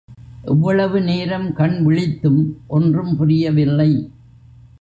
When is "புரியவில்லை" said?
3.17-3.91